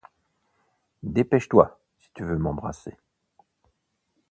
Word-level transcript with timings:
Dépêche-toi, 1.03 1.79
si 1.99 2.09
tu 2.15 2.23
veux 2.23 2.39
m'embrasser. 2.39 2.97